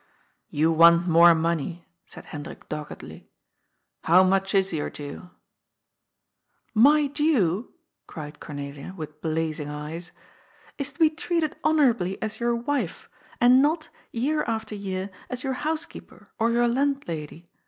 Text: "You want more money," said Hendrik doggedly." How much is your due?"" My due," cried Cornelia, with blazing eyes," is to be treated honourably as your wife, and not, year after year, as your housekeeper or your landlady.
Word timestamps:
"You 0.49 0.71
want 0.71 1.07
more 1.07 1.35
money," 1.35 1.85
said 2.07 2.25
Hendrik 2.33 2.67
doggedly." 2.67 3.29
How 4.05 4.23
much 4.23 4.55
is 4.55 4.73
your 4.73 4.89
due?"" 4.89 5.29
My 6.89 7.05
due," 7.05 7.71
cried 8.07 8.39
Cornelia, 8.39 8.95
with 8.97 9.21
blazing 9.21 9.69
eyes," 9.69 10.11
is 10.79 10.91
to 10.93 10.99
be 10.99 11.11
treated 11.11 11.55
honourably 11.63 12.19
as 12.19 12.39
your 12.39 12.55
wife, 12.55 13.09
and 13.39 13.61
not, 13.61 13.89
year 14.11 14.41
after 14.47 14.73
year, 14.73 15.11
as 15.29 15.43
your 15.43 15.53
housekeeper 15.61 16.29
or 16.39 16.49
your 16.49 16.67
landlady. 16.67 17.51